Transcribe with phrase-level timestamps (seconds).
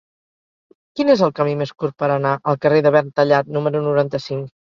[0.99, 4.51] Quin és el camí més curt per anar al carrer de Verntallat número noranta-cinc?